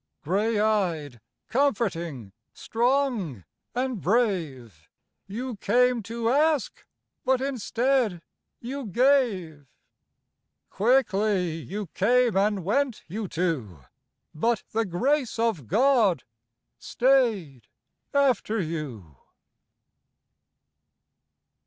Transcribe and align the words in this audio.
Grey 0.23 0.59
eyed, 0.59 1.21
comforting, 1.47 2.31
strong 2.55 3.43
and 3.75 4.01
brave, 4.01 4.89
You 5.27 5.57
came 5.57 6.01
to 6.01 6.27
ask 6.31 6.85
but 7.23 7.39
instead 7.39 8.23
you 8.59 8.87
Quickly 10.71 11.51
you 11.59 11.85
came 11.93 12.35
and 12.35 12.63
went, 12.65 13.03
you 13.07 13.27
two, 13.27 13.81
But 14.33 14.63
the 14.71 14.85
Grace 14.85 15.37
of 15.37 15.67
God 15.67 16.23
stayed 16.79 17.67
after 18.11 18.59
you. 18.59 19.17